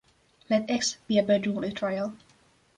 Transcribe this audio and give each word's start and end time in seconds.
Let 0.49 0.67
"X" 0.67 0.97
be 1.07 1.19
a 1.19 1.23
Bernoulli 1.23 1.75
trial. 1.75 2.15